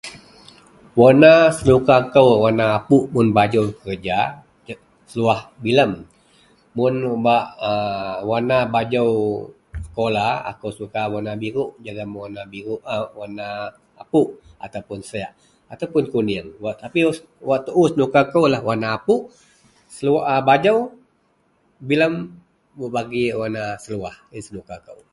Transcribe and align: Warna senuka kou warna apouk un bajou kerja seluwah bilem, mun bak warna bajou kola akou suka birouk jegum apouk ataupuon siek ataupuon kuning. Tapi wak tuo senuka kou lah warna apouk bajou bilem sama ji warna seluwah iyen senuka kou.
Warna 0.99 1.33
senuka 1.57 1.95
kou 2.13 2.29
warna 2.43 2.65
apouk 2.79 3.03
un 3.19 3.27
bajou 3.37 3.65
kerja 3.83 4.17
seluwah 5.09 5.41
bilem, 5.63 5.91
mun 6.75 6.95
bak 7.25 7.45
warna 8.29 8.57
bajou 8.75 9.09
kola 9.97 10.25
akou 10.49 10.71
suka 10.79 11.01
birouk 11.41 11.69
jegum 11.85 13.33
apouk 14.03 14.27
ataupuon 14.65 15.01
siek 15.09 15.29
ataupuon 15.73 16.05
kuning. 16.13 16.47
Tapi 16.81 16.99
wak 17.47 17.59
tuo 17.65 17.83
senuka 17.91 18.19
kou 18.33 18.45
lah 18.53 18.61
warna 18.67 18.87
apouk 18.97 19.21
bajou 20.47 20.77
bilem 21.89 22.13
sama 22.81 23.01
ji 23.11 23.23
warna 23.39 23.63
seluwah 23.83 24.15
iyen 24.33 24.45
senuka 24.47 24.75
kou. 24.87 25.01